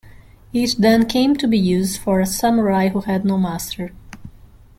It 0.51 0.77
then 0.79 1.05
came 1.05 1.35
to 1.35 1.47
be 1.47 1.59
used 1.59 1.99
for 2.01 2.19
a 2.21 2.25
samurai 2.25 2.87
who 2.87 3.01
had 3.01 3.23
no 3.23 3.37
master. 3.37 3.91